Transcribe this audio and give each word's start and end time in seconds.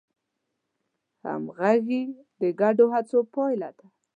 همغږي 1.25 2.03
د 2.39 2.41
ګډو 2.59 2.85
هڅو 2.93 3.19
پایله 3.33 3.69
ده. 3.77 3.85